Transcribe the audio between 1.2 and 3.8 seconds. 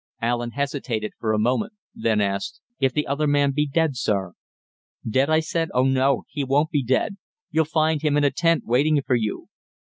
a moment; then asked: "If the other man be